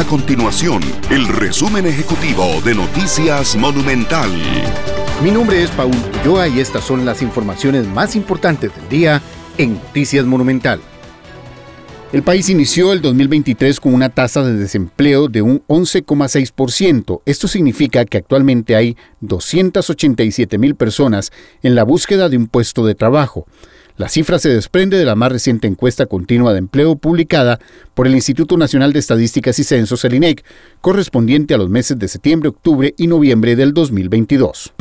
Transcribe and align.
A 0.00 0.04
continuación, 0.06 0.80
el 1.10 1.28
resumen 1.28 1.84
ejecutivo 1.84 2.62
de 2.64 2.74
Noticias 2.74 3.54
Monumental. 3.54 4.30
Mi 5.22 5.30
nombre 5.30 5.62
es 5.62 5.70
Paul 5.72 5.94
Ulloa 6.22 6.48
y 6.48 6.58
estas 6.58 6.84
son 6.84 7.04
las 7.04 7.20
informaciones 7.20 7.86
más 7.86 8.16
importantes 8.16 8.74
del 8.74 8.88
día 8.88 9.20
en 9.58 9.74
Noticias 9.74 10.24
Monumental. 10.24 10.80
El 12.14 12.22
país 12.22 12.48
inició 12.48 12.94
el 12.94 13.02
2023 13.02 13.78
con 13.78 13.92
una 13.92 14.08
tasa 14.08 14.42
de 14.42 14.54
desempleo 14.54 15.28
de 15.28 15.42
un 15.42 15.62
11,6%. 15.66 17.20
Esto 17.26 17.46
significa 17.46 18.06
que 18.06 18.16
actualmente 18.16 18.76
hay 18.76 18.96
287 19.20 20.56
mil 20.56 20.76
personas 20.76 21.30
en 21.62 21.74
la 21.74 21.84
búsqueda 21.84 22.30
de 22.30 22.38
un 22.38 22.46
puesto 22.46 22.86
de 22.86 22.94
trabajo. 22.94 23.46
La 24.00 24.08
cifra 24.08 24.38
se 24.38 24.48
desprende 24.48 24.96
de 24.96 25.04
la 25.04 25.14
más 25.14 25.30
reciente 25.30 25.68
encuesta 25.68 26.06
continua 26.06 26.54
de 26.54 26.58
empleo 26.60 26.96
publicada 26.96 27.60
por 27.92 28.06
el 28.06 28.14
Instituto 28.14 28.56
Nacional 28.56 28.94
de 28.94 28.98
Estadísticas 28.98 29.58
y 29.58 29.64
Censos, 29.64 30.06
el 30.06 30.14
INEC, 30.14 30.42
correspondiente 30.80 31.52
a 31.52 31.58
los 31.58 31.68
meses 31.68 31.98
de 31.98 32.08
septiembre, 32.08 32.48
octubre 32.48 32.94
y 32.96 33.08
noviembre 33.08 33.56
del 33.56 33.74
2022. 33.74 34.72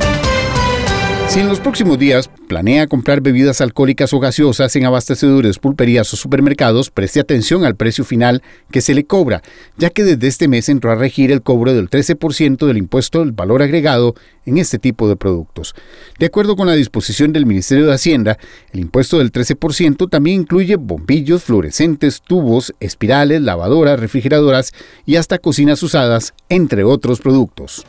Si 1.29 1.39
en 1.39 1.47
los 1.47 1.59
próximos 1.59 1.99
días 1.99 2.27
planea 2.47 2.88
comprar 2.88 3.21
bebidas 3.21 3.61
alcohólicas 3.61 4.11
o 4.13 4.19
gaseosas 4.19 4.75
en 4.75 4.88
abastecedores, 4.88 5.59
pulperías 5.59 6.11
o 6.11 6.17
supermercados, 6.17 6.89
preste 6.89 7.19
atención 7.19 7.65
al 7.65 7.75
precio 7.75 8.03
final 8.03 8.41
que 8.71 8.81
se 8.81 8.95
le 8.95 9.05
cobra, 9.05 9.43
ya 9.77 9.91
que 9.91 10.03
desde 10.03 10.27
este 10.27 10.47
mes 10.47 10.69
entró 10.69 10.91
a 10.91 10.95
regir 10.95 11.31
el 11.31 11.43
cobro 11.43 11.75
del 11.75 11.88
13% 11.88 12.65
del 12.65 12.77
impuesto 12.77 13.19
del 13.19 13.31
valor 13.31 13.61
agregado 13.61 14.15
en 14.47 14.57
este 14.57 14.79
tipo 14.79 15.07
de 15.07 15.17
productos. 15.17 15.75
De 16.17 16.25
acuerdo 16.25 16.55
con 16.55 16.65
la 16.65 16.73
disposición 16.73 17.31
del 17.31 17.45
Ministerio 17.45 17.85
de 17.85 17.93
Hacienda, 17.93 18.39
el 18.73 18.80
impuesto 18.80 19.19
del 19.19 19.31
13% 19.31 20.09
también 20.09 20.41
incluye 20.41 20.77
bombillos, 20.77 21.43
fluorescentes, 21.43 22.23
tubos, 22.23 22.73
espirales, 22.80 23.44
lavadoras, 23.44 24.00
refrigeradoras 24.00 24.73
y 25.05 25.17
hasta 25.17 25.38
cocinas 25.38 25.83
usadas, 25.83 26.33
entre 26.50 26.83
otros 26.83 27.19
productos. 27.19 27.85